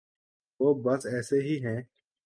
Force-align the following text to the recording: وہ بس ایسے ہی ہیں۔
وہ 0.59 0.73
بس 0.83 1.05
ایسے 1.05 1.41
ہی 1.41 1.55
ہیں۔ 1.65 1.81